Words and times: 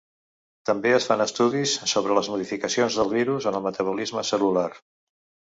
També 0.69 0.93
es 0.99 1.03
fan 1.09 1.21
estudis 1.25 1.73
sobre 1.91 2.15
les 2.19 2.31
modificacions 2.37 2.99
del 3.01 3.13
virus 3.13 3.49
en 3.53 3.61
el 3.61 3.65
metabolisme 3.69 4.27
cel·lular. 4.33 4.67